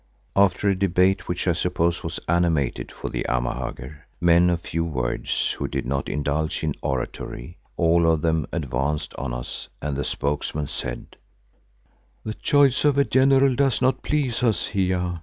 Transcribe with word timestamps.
After 0.35 0.67
a 0.67 0.73
debate 0.75 1.27
which 1.27 1.47
I 1.47 1.53
suppose 1.53 2.03
was 2.03 2.19
animated 2.27 2.91
for 2.91 3.09
the 3.09 3.23
Amahagger, 3.29 3.97
men 4.19 4.49
of 4.49 4.61
few 4.61 4.83
words 4.83 5.51
who 5.51 5.67
did 5.67 5.85
not 5.85 6.09
indulge 6.09 6.63
in 6.63 6.73
oratory, 6.81 7.57
all 7.77 8.09
of 8.11 8.23
them 8.23 8.47
advanced 8.51 9.13
on 9.19 9.31
us 9.31 9.69
and 9.79 9.95
the 9.95 10.03
spokesman 10.03 10.65
said, 10.65 11.17
"The 12.25 12.33
choice 12.33 12.83
of 12.83 12.97
a 12.97 13.03
General 13.05 13.53
does 13.53 13.79
not 13.79 14.01
please 14.01 14.41
us, 14.41 14.65
Hiya. 14.69 15.19